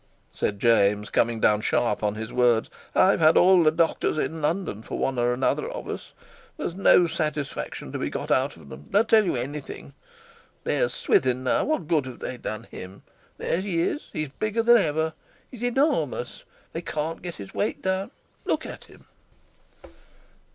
said 0.31 0.57
James, 0.57 1.11
coming 1.11 1.39
down 1.39 1.61
sharp 1.61 2.01
on 2.01 2.15
his 2.15 2.33
words: 2.33 2.71
"I've 2.95 3.19
had 3.19 3.37
all 3.37 3.61
the 3.61 3.69
doctors 3.69 4.17
in 4.17 4.41
London 4.41 4.81
for 4.81 4.97
one 4.97 5.19
or 5.19 5.31
another 5.31 5.69
of 5.69 5.87
us. 5.87 6.13
There's 6.57 6.73
no 6.73 7.05
satisfaction 7.05 7.91
to 7.91 7.99
be 7.99 8.09
got 8.09 8.31
out 8.31 8.57
of 8.57 8.69
them; 8.69 8.87
they'll 8.89 9.05
tell 9.05 9.23
you 9.23 9.35
anything. 9.35 9.93
There's 10.63 10.91
Swithin, 10.91 11.43
now. 11.43 11.65
What 11.65 11.87
good 11.87 12.07
have 12.07 12.17
they 12.17 12.37
done 12.37 12.63
him? 12.71 13.03
There 13.37 13.61
he 13.61 13.81
is; 13.83 14.09
he's 14.11 14.29
bigger 14.29 14.63
than 14.63 14.77
ever; 14.77 15.13
he's 15.51 15.61
enormous; 15.61 16.45
they 16.73 16.81
can't 16.81 17.21
get 17.21 17.35
his 17.35 17.53
weight 17.53 17.83
down. 17.83 18.09
Look 18.43 18.65
at 18.65 18.85
him!" 18.85 19.05